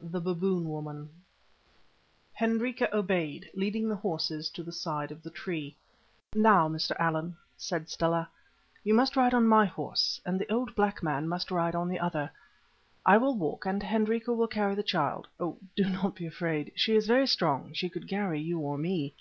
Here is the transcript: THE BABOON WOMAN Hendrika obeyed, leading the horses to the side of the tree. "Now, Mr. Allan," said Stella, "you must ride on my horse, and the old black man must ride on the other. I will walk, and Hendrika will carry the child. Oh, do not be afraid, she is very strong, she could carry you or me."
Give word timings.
THE 0.00 0.20
BABOON 0.20 0.68
WOMAN 0.68 1.10
Hendrika 2.34 2.94
obeyed, 2.96 3.50
leading 3.54 3.88
the 3.88 3.96
horses 3.96 4.48
to 4.50 4.62
the 4.62 4.70
side 4.70 5.10
of 5.10 5.24
the 5.24 5.30
tree. 5.32 5.74
"Now, 6.32 6.68
Mr. 6.68 6.92
Allan," 7.00 7.36
said 7.56 7.90
Stella, 7.90 8.28
"you 8.84 8.94
must 8.94 9.16
ride 9.16 9.34
on 9.34 9.48
my 9.48 9.64
horse, 9.64 10.20
and 10.24 10.38
the 10.38 10.48
old 10.48 10.76
black 10.76 11.02
man 11.02 11.28
must 11.28 11.50
ride 11.50 11.74
on 11.74 11.88
the 11.88 11.98
other. 11.98 12.30
I 13.04 13.16
will 13.16 13.34
walk, 13.36 13.66
and 13.66 13.82
Hendrika 13.82 14.32
will 14.32 14.46
carry 14.46 14.76
the 14.76 14.84
child. 14.84 15.26
Oh, 15.40 15.58
do 15.74 15.88
not 15.90 16.14
be 16.14 16.26
afraid, 16.26 16.70
she 16.76 16.94
is 16.94 17.08
very 17.08 17.26
strong, 17.26 17.72
she 17.72 17.88
could 17.88 18.06
carry 18.08 18.40
you 18.40 18.60
or 18.60 18.78
me." 18.78 19.16